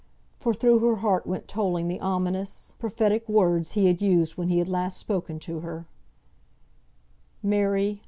[0.39, 4.57] For through her heart went tolling the ominous, prophetic words he had used when he
[4.57, 5.85] had last spoken to her
[7.43, 7.99] "Mary!